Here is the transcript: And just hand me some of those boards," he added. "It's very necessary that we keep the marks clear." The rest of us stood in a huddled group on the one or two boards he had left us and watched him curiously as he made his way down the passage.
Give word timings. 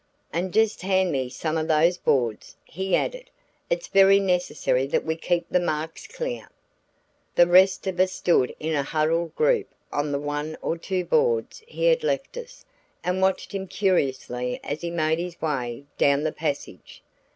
And 0.33 0.51
just 0.51 0.81
hand 0.81 1.11
me 1.11 1.29
some 1.29 1.59
of 1.59 1.67
those 1.67 1.99
boards," 1.99 2.55
he 2.65 2.95
added. 2.95 3.29
"It's 3.69 3.87
very 3.87 4.19
necessary 4.19 4.87
that 4.87 5.05
we 5.05 5.15
keep 5.15 5.45
the 5.47 5.59
marks 5.59 6.07
clear." 6.07 6.49
The 7.35 7.45
rest 7.45 7.85
of 7.85 7.99
us 7.99 8.11
stood 8.11 8.55
in 8.59 8.73
a 8.73 8.81
huddled 8.81 9.35
group 9.35 9.67
on 9.93 10.11
the 10.11 10.17
one 10.17 10.57
or 10.63 10.75
two 10.75 11.05
boards 11.05 11.61
he 11.67 11.85
had 11.85 12.03
left 12.03 12.35
us 12.35 12.65
and 13.03 13.21
watched 13.21 13.51
him 13.51 13.67
curiously 13.67 14.59
as 14.63 14.81
he 14.81 14.89
made 14.89 15.19
his 15.19 15.39
way 15.39 15.83
down 15.99 16.23
the 16.23 16.31
passage. 16.31 17.03